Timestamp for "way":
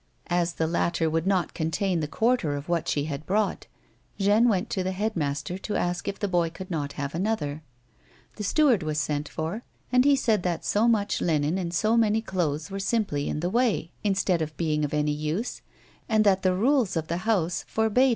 13.51-13.91